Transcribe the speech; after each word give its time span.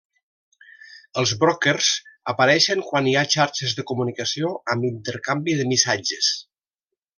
Els 1.23 1.33
brokers 1.43 1.89
apareixen 2.33 2.81
quan 2.87 3.11
hi 3.11 3.13
ha 3.19 3.25
xarxes 3.35 3.77
de 3.81 3.87
comunicació 3.93 4.53
amb 4.75 4.91
intercanvi 4.91 5.59
de 5.63 5.71
missatges. 5.75 6.35